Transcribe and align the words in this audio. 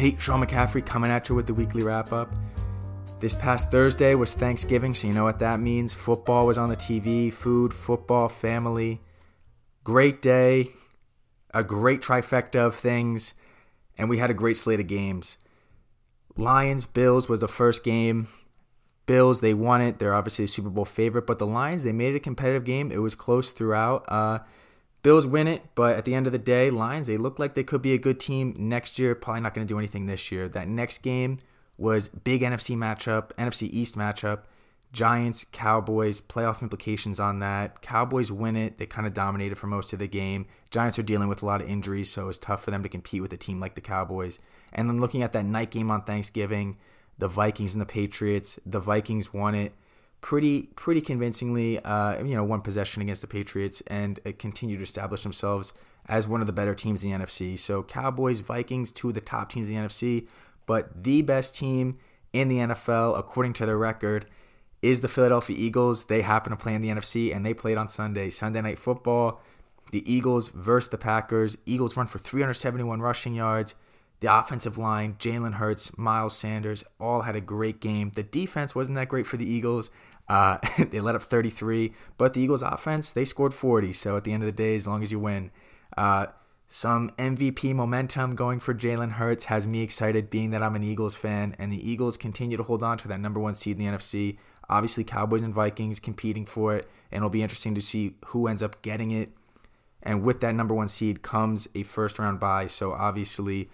Hey, 0.00 0.16
Sean 0.18 0.42
McCaffrey 0.42 0.82
coming 0.86 1.10
at 1.10 1.28
you 1.28 1.34
with 1.34 1.46
the 1.46 1.52
weekly 1.52 1.82
wrap 1.82 2.10
up. 2.10 2.34
This 3.20 3.34
past 3.34 3.70
Thursday 3.70 4.14
was 4.14 4.32
Thanksgiving, 4.32 4.94
so 4.94 5.06
you 5.06 5.12
know 5.12 5.24
what 5.24 5.40
that 5.40 5.60
means. 5.60 5.92
Football 5.92 6.46
was 6.46 6.56
on 6.56 6.70
the 6.70 6.76
TV, 6.76 7.30
food, 7.30 7.74
football, 7.74 8.30
family. 8.30 9.02
Great 9.84 10.22
day, 10.22 10.70
a 11.52 11.62
great 11.62 12.00
trifecta 12.00 12.60
of 12.60 12.76
things, 12.76 13.34
and 13.98 14.08
we 14.08 14.16
had 14.16 14.30
a 14.30 14.32
great 14.32 14.56
slate 14.56 14.80
of 14.80 14.86
games. 14.86 15.36
Lions 16.34 16.86
Bills 16.86 17.28
was 17.28 17.40
the 17.40 17.46
first 17.46 17.84
game. 17.84 18.26
Bills, 19.04 19.42
they 19.42 19.52
won 19.52 19.82
it. 19.82 19.98
They're 19.98 20.14
obviously 20.14 20.46
a 20.46 20.48
Super 20.48 20.70
Bowl 20.70 20.86
favorite, 20.86 21.26
but 21.26 21.38
the 21.38 21.46
Lions, 21.46 21.84
they 21.84 21.92
made 21.92 22.14
it 22.14 22.16
a 22.16 22.20
competitive 22.20 22.64
game. 22.64 22.90
It 22.90 23.02
was 23.02 23.14
close 23.14 23.52
throughout. 23.52 24.06
Uh, 24.08 24.38
Bills 25.02 25.26
win 25.26 25.48
it, 25.48 25.62
but 25.74 25.96
at 25.96 26.04
the 26.04 26.14
end 26.14 26.26
of 26.26 26.32
the 26.32 26.38
day, 26.38 26.70
Lions, 26.70 27.06
they 27.06 27.16
look 27.16 27.38
like 27.38 27.54
they 27.54 27.64
could 27.64 27.80
be 27.80 27.94
a 27.94 27.98
good 27.98 28.20
team 28.20 28.54
next 28.58 28.98
year. 28.98 29.14
Probably 29.14 29.40
not 29.40 29.54
going 29.54 29.66
to 29.66 29.72
do 29.72 29.78
anything 29.78 30.06
this 30.06 30.30
year. 30.30 30.48
That 30.48 30.68
next 30.68 30.98
game 30.98 31.38
was 31.78 32.10
big 32.10 32.42
NFC 32.42 32.76
matchup, 32.76 33.30
NFC 33.38 33.68
East 33.72 33.96
matchup. 33.96 34.40
Giants, 34.92 35.46
Cowboys, 35.52 36.20
playoff 36.20 36.62
implications 36.62 37.20
on 37.20 37.38
that. 37.38 37.80
Cowboys 37.80 38.32
win 38.32 38.56
it. 38.56 38.78
They 38.78 38.86
kind 38.86 39.06
of 39.06 39.14
dominated 39.14 39.56
for 39.56 39.68
most 39.68 39.92
of 39.92 40.00
the 40.00 40.08
game. 40.08 40.46
Giants 40.70 40.98
are 40.98 41.04
dealing 41.04 41.28
with 41.28 41.42
a 41.42 41.46
lot 41.46 41.62
of 41.62 41.68
injuries, 41.68 42.10
so 42.10 42.28
it's 42.28 42.38
tough 42.38 42.64
for 42.64 42.72
them 42.72 42.82
to 42.82 42.88
compete 42.88 43.22
with 43.22 43.32
a 43.32 43.36
team 43.36 43.60
like 43.60 43.76
the 43.76 43.80
Cowboys. 43.80 44.40
And 44.72 44.88
then 44.88 45.00
looking 45.00 45.22
at 45.22 45.32
that 45.32 45.44
night 45.44 45.70
game 45.70 45.92
on 45.92 46.02
Thanksgiving, 46.02 46.76
the 47.18 47.28
Vikings 47.28 47.72
and 47.72 47.80
the 47.80 47.86
Patriots, 47.86 48.58
the 48.66 48.80
Vikings 48.80 49.32
won 49.32 49.54
it 49.54 49.72
pretty 50.20 50.64
pretty 50.76 51.00
convincingly. 51.00 51.78
Uh, 51.80 52.22
you 52.22 52.34
know, 52.34 52.44
one 52.44 52.60
possession 52.60 53.02
against 53.02 53.22
the 53.22 53.28
Patriots 53.28 53.82
and 53.86 54.20
continued 54.38 54.78
to 54.78 54.82
establish 54.82 55.22
themselves 55.22 55.72
as 56.06 56.26
one 56.26 56.40
of 56.40 56.46
the 56.46 56.52
better 56.52 56.74
teams 56.74 57.04
in 57.04 57.12
the 57.12 57.18
NFC. 57.18 57.58
So 57.58 57.82
Cowboys, 57.82 58.40
Vikings, 58.40 58.92
two 58.92 59.08
of 59.08 59.14
the 59.14 59.20
top 59.20 59.50
teams 59.50 59.68
in 59.68 59.76
the 59.76 59.88
NFC, 59.88 60.28
but 60.66 61.04
the 61.04 61.22
best 61.22 61.54
team 61.54 61.98
in 62.32 62.48
the 62.48 62.56
NFL 62.56 63.18
according 63.18 63.52
to 63.54 63.66
their 63.66 63.78
record 63.78 64.26
is 64.82 65.00
the 65.00 65.08
Philadelphia 65.08 65.56
Eagles. 65.58 66.04
They 66.04 66.22
happen 66.22 66.50
to 66.50 66.56
play 66.56 66.74
in 66.74 66.82
the 66.82 66.88
NFC 66.88 67.34
and 67.34 67.44
they 67.44 67.54
played 67.54 67.76
on 67.76 67.88
Sunday, 67.88 68.30
Sunday 68.30 68.60
night 68.60 68.78
football. 68.78 69.40
The 69.92 70.10
Eagles 70.10 70.48
versus 70.50 70.88
the 70.88 70.98
Packers. 70.98 71.58
Eagles 71.66 71.96
run 71.96 72.06
for 72.06 72.18
371 72.18 73.00
rushing 73.00 73.34
yards. 73.34 73.74
The 74.20 74.38
offensive 74.38 74.76
line, 74.76 75.14
Jalen 75.14 75.54
Hurts, 75.54 75.96
Miles 75.96 76.36
Sanders, 76.36 76.84
all 77.00 77.22
had 77.22 77.36
a 77.36 77.40
great 77.40 77.80
game. 77.80 78.12
The 78.14 78.22
defense 78.22 78.74
wasn't 78.74 78.96
that 78.96 79.08
great 79.08 79.26
for 79.26 79.36
the 79.36 79.50
Eagles. 79.50 79.90
Uh, 80.28 80.58
they 80.90 81.00
let 81.00 81.14
up 81.14 81.22
33, 81.22 81.92
but 82.18 82.34
the 82.34 82.40
Eagles' 82.40 82.62
offense, 82.62 83.12
they 83.12 83.24
scored 83.24 83.54
40. 83.54 83.92
So 83.92 84.16
at 84.16 84.24
the 84.24 84.32
end 84.32 84.42
of 84.42 84.46
the 84.46 84.52
day, 84.52 84.76
as 84.76 84.86
long 84.86 85.02
as 85.02 85.10
you 85.10 85.18
win, 85.18 85.50
uh, 85.96 86.26
some 86.72 87.10
MVP 87.18 87.74
momentum 87.74 88.36
going 88.36 88.60
for 88.60 88.72
Jalen 88.72 89.12
Hurts 89.12 89.46
has 89.46 89.66
me 89.66 89.82
excited, 89.82 90.30
being 90.30 90.50
that 90.50 90.62
I'm 90.62 90.76
an 90.76 90.84
Eagles 90.84 91.16
fan, 91.16 91.56
and 91.58 91.72
the 91.72 91.90
Eagles 91.90 92.16
continue 92.16 92.56
to 92.56 92.62
hold 92.62 92.84
on 92.84 92.96
to 92.98 93.08
that 93.08 93.18
number 93.18 93.40
one 93.40 93.54
seed 93.54 93.76
in 93.76 93.84
the 93.84 93.98
NFC. 93.98 94.36
Obviously, 94.68 95.02
Cowboys 95.02 95.42
and 95.42 95.52
Vikings 95.52 95.98
competing 95.98 96.46
for 96.46 96.76
it, 96.76 96.86
and 97.10 97.18
it'll 97.18 97.28
be 97.28 97.42
interesting 97.42 97.74
to 97.74 97.80
see 97.80 98.14
who 98.26 98.46
ends 98.46 98.62
up 98.62 98.82
getting 98.82 99.10
it. 99.10 99.30
And 100.00 100.22
with 100.22 100.40
that 100.42 100.54
number 100.54 100.72
one 100.72 100.86
seed 100.86 101.22
comes 101.22 101.68
a 101.74 101.82
first 101.82 102.20
round 102.20 102.38
bye. 102.38 102.68
So 102.68 102.92
obviously, 102.92 103.68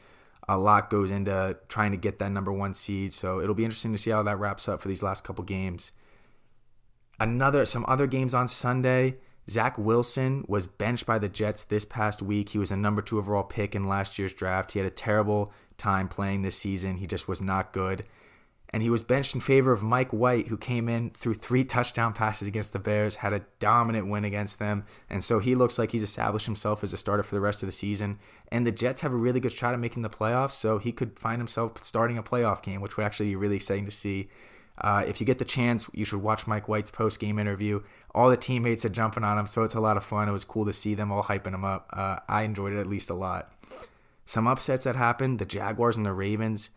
a 0.48 0.58
lot 0.58 0.90
goes 0.90 1.10
into 1.10 1.56
trying 1.68 1.90
to 1.90 1.96
get 1.96 2.18
that 2.18 2.30
number 2.30 2.52
one 2.52 2.74
seed. 2.74 3.12
So 3.12 3.40
it'll 3.40 3.54
be 3.54 3.64
interesting 3.64 3.92
to 3.92 3.98
see 3.98 4.10
how 4.10 4.22
that 4.22 4.38
wraps 4.38 4.68
up 4.68 4.80
for 4.80 4.88
these 4.88 5.02
last 5.02 5.24
couple 5.24 5.44
games. 5.44 5.92
Another 7.18 7.64
some 7.64 7.84
other 7.88 8.06
games 8.06 8.34
on 8.34 8.46
Sunday. 8.48 9.16
Zach 9.48 9.78
Wilson 9.78 10.44
was 10.48 10.66
benched 10.66 11.06
by 11.06 11.18
the 11.18 11.28
Jets 11.28 11.62
this 11.64 11.84
past 11.84 12.20
week. 12.20 12.48
He 12.48 12.58
was 12.58 12.72
a 12.72 12.76
number 12.76 13.00
two 13.00 13.18
overall 13.18 13.44
pick 13.44 13.76
in 13.76 13.84
last 13.84 14.18
year's 14.18 14.32
draft. 14.32 14.72
He 14.72 14.80
had 14.80 14.86
a 14.86 14.90
terrible 14.90 15.52
time 15.78 16.08
playing 16.08 16.42
this 16.42 16.58
season. 16.58 16.96
He 16.96 17.06
just 17.06 17.28
was 17.28 17.40
not 17.40 17.72
good. 17.72 18.02
And 18.70 18.82
he 18.82 18.90
was 18.90 19.02
benched 19.02 19.34
in 19.34 19.40
favor 19.40 19.72
of 19.72 19.82
Mike 19.82 20.12
White, 20.12 20.48
who 20.48 20.58
came 20.58 20.88
in 20.88 21.10
threw 21.10 21.34
three 21.34 21.64
touchdown 21.64 22.12
passes 22.12 22.48
against 22.48 22.72
the 22.72 22.78
Bears, 22.78 23.16
had 23.16 23.32
a 23.32 23.44
dominant 23.58 24.08
win 24.08 24.24
against 24.24 24.58
them. 24.58 24.84
And 25.08 25.22
so 25.22 25.38
he 25.38 25.54
looks 25.54 25.78
like 25.78 25.92
he's 25.92 26.02
established 26.02 26.46
himself 26.46 26.82
as 26.82 26.92
a 26.92 26.96
starter 26.96 27.22
for 27.22 27.34
the 27.34 27.40
rest 27.40 27.62
of 27.62 27.68
the 27.68 27.72
season. 27.72 28.18
And 28.50 28.66
the 28.66 28.72
Jets 28.72 29.02
have 29.02 29.12
a 29.12 29.16
really 29.16 29.40
good 29.40 29.52
shot 29.52 29.72
at 29.72 29.80
making 29.80 30.02
the 30.02 30.10
playoffs, 30.10 30.52
so 30.52 30.78
he 30.78 30.92
could 30.92 31.18
find 31.18 31.38
himself 31.38 31.82
starting 31.82 32.18
a 32.18 32.22
playoff 32.22 32.62
game, 32.62 32.80
which 32.80 32.96
would 32.96 33.06
actually 33.06 33.26
be 33.26 33.36
really 33.36 33.56
exciting 33.56 33.84
to 33.84 33.90
see. 33.90 34.28
Uh, 34.78 35.04
if 35.06 35.20
you 35.20 35.26
get 35.26 35.38
the 35.38 35.44
chance, 35.44 35.88
you 35.94 36.04
should 36.04 36.22
watch 36.22 36.46
Mike 36.46 36.68
White's 36.68 36.90
post 36.90 37.18
game 37.18 37.38
interview. 37.38 37.80
All 38.14 38.28
the 38.28 38.36
teammates 38.36 38.84
are 38.84 38.90
jumping 38.90 39.24
on 39.24 39.38
him, 39.38 39.46
so 39.46 39.62
it's 39.62 39.74
a 39.74 39.80
lot 39.80 39.96
of 39.96 40.04
fun. 40.04 40.28
It 40.28 40.32
was 40.32 40.44
cool 40.44 40.66
to 40.66 40.72
see 40.72 40.94
them 40.94 41.10
all 41.10 41.24
hyping 41.24 41.54
him 41.54 41.64
up. 41.64 41.88
Uh, 41.92 42.18
I 42.28 42.42
enjoyed 42.42 42.72
it 42.72 42.78
at 42.78 42.86
least 42.86 43.10
a 43.10 43.14
lot. 43.14 43.52
Some 44.24 44.46
upsets 44.46 44.84
that 44.84 44.96
happened 44.96 45.38
the 45.38 45.46
Jaguars 45.46 45.96
and 45.96 46.04
the 46.04 46.12
Ravens. 46.12 46.70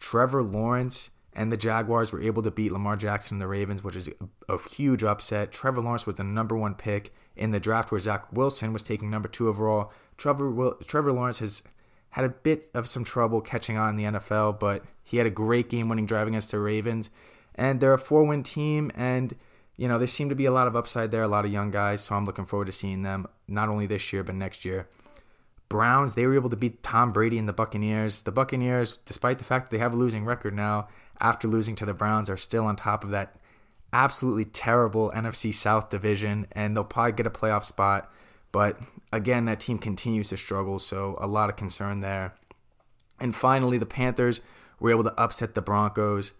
Trevor 0.00 0.42
Lawrence 0.42 1.10
and 1.34 1.52
the 1.52 1.56
Jaguars 1.56 2.12
were 2.12 2.22
able 2.22 2.42
to 2.42 2.50
beat 2.50 2.72
Lamar 2.72 2.96
Jackson 2.96 3.36
and 3.36 3.42
the 3.42 3.48
Ravens, 3.48 3.82
which 3.82 3.96
is 3.96 4.08
a, 4.48 4.58
huge 4.70 5.02
upset. 5.02 5.52
Trevor 5.52 5.80
Lawrence 5.80 6.06
was 6.06 6.16
the 6.16 6.24
number 6.24 6.56
one 6.56 6.74
pick 6.74 7.12
in 7.36 7.50
the 7.50 7.60
draft, 7.60 7.90
where 7.90 7.98
Zach 7.98 8.32
Wilson 8.32 8.72
was 8.72 8.82
taking 8.82 9.10
number 9.10 9.28
two 9.28 9.48
overall. 9.48 9.92
Trevor 10.16 10.50
Will, 10.50 10.74
Trevor 10.86 11.12
Lawrence 11.12 11.40
has 11.40 11.62
had 12.10 12.24
a 12.24 12.28
bit 12.28 12.66
of 12.74 12.86
some 12.86 13.02
trouble 13.02 13.40
catching 13.40 13.76
on 13.76 13.90
in 13.90 13.96
the 13.96 14.18
NFL, 14.18 14.60
but 14.60 14.84
he 15.02 15.16
had 15.16 15.26
a 15.26 15.30
great 15.30 15.68
game-winning 15.68 16.06
drive 16.06 16.28
against 16.28 16.52
the 16.52 16.58
Ravens 16.60 17.10
and 17.54 17.80
they're 17.80 17.94
a 17.94 17.98
four 17.98 18.24
win 18.24 18.42
team 18.42 18.90
and 18.94 19.34
you 19.76 19.88
know 19.88 19.98
there 19.98 20.06
seem 20.06 20.28
to 20.28 20.34
be 20.34 20.44
a 20.44 20.50
lot 20.50 20.66
of 20.66 20.76
upside 20.76 21.10
there 21.10 21.22
a 21.22 21.28
lot 21.28 21.44
of 21.44 21.52
young 21.52 21.70
guys 21.70 22.02
so 22.02 22.14
i'm 22.14 22.24
looking 22.24 22.44
forward 22.44 22.66
to 22.66 22.72
seeing 22.72 23.02
them 23.02 23.26
not 23.48 23.68
only 23.68 23.86
this 23.86 24.12
year 24.12 24.22
but 24.22 24.34
next 24.34 24.64
year 24.64 24.88
browns 25.68 26.14
they 26.14 26.26
were 26.26 26.34
able 26.34 26.50
to 26.50 26.56
beat 26.56 26.82
tom 26.82 27.12
brady 27.12 27.38
and 27.38 27.48
the 27.48 27.52
buccaneers 27.52 28.22
the 28.22 28.32
buccaneers 28.32 28.98
despite 29.04 29.38
the 29.38 29.44
fact 29.44 29.70
that 29.70 29.76
they 29.76 29.80
have 29.80 29.92
a 29.92 29.96
losing 29.96 30.24
record 30.24 30.54
now 30.54 30.88
after 31.20 31.48
losing 31.48 31.74
to 31.74 31.86
the 31.86 31.94
browns 31.94 32.28
are 32.28 32.36
still 32.36 32.66
on 32.66 32.76
top 32.76 33.04
of 33.04 33.10
that 33.10 33.36
absolutely 33.92 34.44
terrible 34.44 35.10
nfc 35.14 35.52
south 35.54 35.90
division 35.90 36.46
and 36.52 36.76
they'll 36.76 36.84
probably 36.84 37.12
get 37.12 37.26
a 37.26 37.30
playoff 37.30 37.64
spot 37.64 38.10
but 38.52 38.78
again 39.12 39.44
that 39.44 39.60
team 39.60 39.78
continues 39.78 40.28
to 40.28 40.36
struggle 40.36 40.78
so 40.78 41.16
a 41.20 41.26
lot 41.26 41.48
of 41.48 41.56
concern 41.56 42.00
there 42.00 42.34
and 43.20 43.34
finally 43.34 43.78
the 43.78 43.86
panthers 43.86 44.40
were 44.78 44.90
able 44.90 45.04
to 45.04 45.14
upset 45.20 45.54
the 45.54 45.62
broncos 45.62 46.34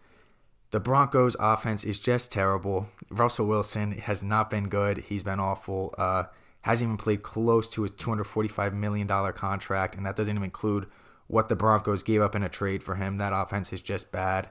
the 0.75 0.81
Broncos 0.81 1.37
offense 1.39 1.85
is 1.85 2.01
just 2.01 2.33
terrible. 2.33 2.89
Russell 3.09 3.47
Wilson 3.47 3.93
has 3.93 4.25
not 4.25 4.51
been 4.51 4.69
good. 4.69 4.99
He's 4.99 5.23
been 5.23 5.39
awful. 5.39 5.95
Uh, 5.97 6.25
hasn't 6.65 6.89
even 6.89 6.97
played 6.97 7.23
close 7.23 7.69
to 7.69 7.83
his 7.83 7.93
$245 7.93 8.73
million 8.73 9.07
contract, 9.07 9.97
and 9.97 10.07
that 10.07 10.17
doesn't 10.17 10.35
even 10.35 10.45
include 10.45 10.87
what 11.27 11.51
the 11.51 11.57
Broncos 11.57 12.03
gave 12.03 12.23
up 12.23 12.35
in 12.35 12.43
a 12.43 12.49
trade 12.49 12.83
for 12.83 12.95
him. 12.95 13.19
That 13.19 13.35
offense 13.35 13.71
is 13.71 13.83
just 13.83 14.11
bad. 14.11 14.49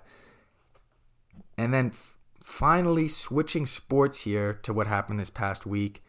And 1.57 1.73
then 1.73 1.87
f- 1.87 2.17
finally, 2.39 3.07
switching 3.07 3.65
sports 3.65 4.21
here 4.21 4.53
to 4.61 4.71
what 4.73 4.85
happened 4.85 5.19
this 5.19 5.31
past 5.31 5.65
week 5.65 6.03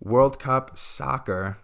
World 0.00 0.40
Cup 0.40 0.76
soccer, 0.76 1.58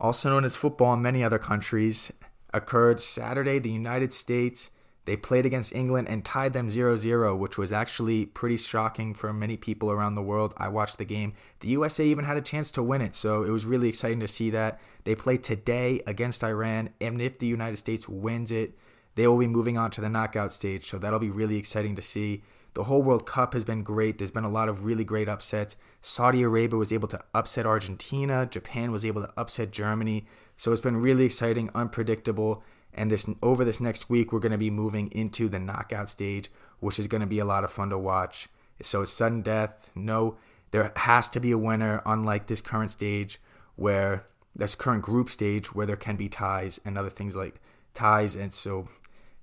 also 0.00 0.28
known 0.28 0.44
as 0.44 0.56
football 0.56 0.92
in 0.94 1.02
many 1.02 1.22
other 1.22 1.38
countries, 1.38 2.10
occurred 2.52 2.98
Saturday. 2.98 3.60
The 3.60 3.70
United 3.70 4.12
States 4.12 4.70
they 5.04 5.16
played 5.16 5.44
against 5.44 5.74
England 5.74 6.08
and 6.08 6.24
tied 6.24 6.52
them 6.52 6.70
0 6.70 6.96
0, 6.96 7.36
which 7.36 7.58
was 7.58 7.72
actually 7.72 8.26
pretty 8.26 8.56
shocking 8.56 9.14
for 9.14 9.32
many 9.32 9.56
people 9.56 9.90
around 9.90 10.14
the 10.14 10.22
world. 10.22 10.54
I 10.56 10.68
watched 10.68 10.98
the 10.98 11.04
game. 11.04 11.32
The 11.60 11.68
USA 11.68 12.04
even 12.04 12.24
had 12.24 12.36
a 12.36 12.42
chance 12.42 12.70
to 12.72 12.82
win 12.82 13.02
it, 13.02 13.14
so 13.14 13.42
it 13.42 13.50
was 13.50 13.66
really 13.66 13.88
exciting 13.88 14.20
to 14.20 14.28
see 14.28 14.50
that. 14.50 14.80
They 15.04 15.14
play 15.14 15.36
today 15.36 16.00
against 16.06 16.44
Iran, 16.44 16.90
and 17.00 17.20
if 17.20 17.38
the 17.38 17.46
United 17.46 17.78
States 17.78 18.08
wins 18.08 18.52
it, 18.52 18.78
they 19.14 19.26
will 19.26 19.38
be 19.38 19.46
moving 19.46 19.76
on 19.76 19.90
to 19.92 20.00
the 20.00 20.08
knockout 20.08 20.52
stage, 20.52 20.86
so 20.86 20.98
that'll 20.98 21.18
be 21.18 21.30
really 21.30 21.56
exciting 21.56 21.96
to 21.96 22.02
see. 22.02 22.42
The 22.74 22.84
whole 22.84 23.02
World 23.02 23.26
Cup 23.26 23.52
has 23.52 23.66
been 23.66 23.82
great. 23.82 24.16
There's 24.16 24.30
been 24.30 24.44
a 24.44 24.48
lot 24.48 24.70
of 24.70 24.86
really 24.86 25.04
great 25.04 25.28
upsets. 25.28 25.76
Saudi 26.00 26.42
Arabia 26.42 26.78
was 26.78 26.92
able 26.92 27.08
to 27.08 27.20
upset 27.34 27.66
Argentina, 27.66 28.46
Japan 28.46 28.92
was 28.92 29.04
able 29.04 29.20
to 29.20 29.32
upset 29.36 29.72
Germany. 29.72 30.26
So 30.56 30.72
it's 30.72 30.80
been 30.80 30.96
really 30.96 31.24
exciting, 31.24 31.70
unpredictable. 31.74 32.62
And 32.94 33.10
this 33.10 33.28
over 33.42 33.64
this 33.64 33.80
next 33.80 34.10
week, 34.10 34.32
we're 34.32 34.40
going 34.40 34.52
to 34.52 34.58
be 34.58 34.70
moving 34.70 35.10
into 35.12 35.48
the 35.48 35.58
knockout 35.58 36.08
stage, 36.08 36.50
which 36.80 36.98
is 36.98 37.08
going 37.08 37.22
to 37.22 37.26
be 37.26 37.38
a 37.38 37.44
lot 37.44 37.64
of 37.64 37.72
fun 37.72 37.90
to 37.90 37.98
watch. 37.98 38.48
So 38.80 39.02
it's 39.02 39.12
sudden 39.12 39.42
death. 39.42 39.90
No, 39.94 40.36
there 40.72 40.92
has 40.96 41.28
to 41.30 41.40
be 41.40 41.52
a 41.52 41.58
winner, 41.58 42.02
unlike 42.04 42.46
this 42.46 42.60
current 42.60 42.90
stage 42.90 43.38
where 43.76 44.26
this 44.54 44.74
current 44.74 45.02
group 45.02 45.30
stage 45.30 45.74
where 45.74 45.86
there 45.86 45.96
can 45.96 46.16
be 46.16 46.28
ties 46.28 46.80
and 46.84 46.98
other 46.98 47.10
things 47.10 47.36
like 47.36 47.60
ties. 47.94 48.36
And 48.36 48.52
so, 48.52 48.88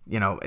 you 0.05 0.19
know, 0.19 0.39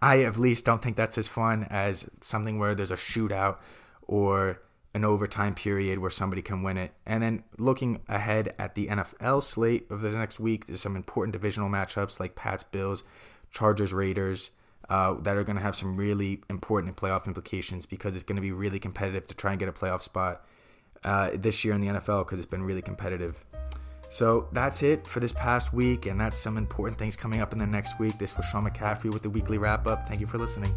I 0.00 0.22
at 0.22 0.38
least 0.38 0.64
don't 0.64 0.82
think 0.82 0.96
that's 0.96 1.18
as 1.18 1.28
fun 1.28 1.66
as 1.68 2.08
something 2.20 2.58
where 2.58 2.74
there's 2.74 2.90
a 2.90 2.96
shootout 2.96 3.58
or 4.02 4.62
an 4.96 5.04
overtime 5.04 5.54
period 5.54 5.98
where 5.98 6.10
somebody 6.10 6.40
can 6.40 6.62
win 6.62 6.78
it. 6.78 6.90
And 7.04 7.22
then 7.22 7.44
looking 7.58 8.00
ahead 8.08 8.54
at 8.58 8.74
the 8.74 8.86
NFL 8.86 9.42
slate 9.42 9.86
of 9.90 10.00
the 10.00 10.10
next 10.10 10.40
week, 10.40 10.64
there's 10.64 10.80
some 10.80 10.96
important 10.96 11.34
divisional 11.34 11.68
matchups 11.68 12.18
like 12.18 12.34
Pats, 12.34 12.62
Bills, 12.62 13.04
Chargers, 13.52 13.92
Raiders. 13.92 14.50
Uh, 14.88 15.14
that 15.14 15.36
are 15.36 15.42
going 15.42 15.56
to 15.56 15.62
have 15.62 15.74
some 15.74 15.96
really 15.96 16.40
important 16.48 16.96
playoff 16.96 17.26
implications 17.26 17.86
because 17.86 18.14
it's 18.14 18.22
going 18.22 18.36
to 18.36 18.42
be 18.42 18.52
really 18.52 18.78
competitive 18.78 19.26
to 19.26 19.34
try 19.34 19.50
and 19.50 19.58
get 19.58 19.68
a 19.68 19.72
playoff 19.72 20.00
spot 20.00 20.46
uh, 21.04 21.30
this 21.34 21.64
year 21.64 21.74
in 21.74 21.80
the 21.80 21.88
NFL 21.88 22.24
because 22.24 22.38
it's 22.38 22.46
been 22.46 22.62
really 22.62 22.82
competitive. 22.82 23.44
So 24.08 24.46
that's 24.52 24.84
it 24.84 25.08
for 25.08 25.18
this 25.18 25.32
past 25.32 25.72
week, 25.72 26.06
and 26.06 26.20
that's 26.20 26.38
some 26.38 26.56
important 26.56 27.00
things 27.00 27.16
coming 27.16 27.40
up 27.40 27.52
in 27.52 27.58
the 27.58 27.66
next 27.66 27.98
week. 27.98 28.16
This 28.16 28.36
was 28.36 28.46
Sean 28.46 28.64
McCaffrey 28.64 29.12
with 29.12 29.22
the 29.22 29.30
weekly 29.30 29.58
wrap 29.58 29.88
up. 29.88 30.06
Thank 30.06 30.20
you 30.20 30.28
for 30.28 30.38
listening. 30.38 30.72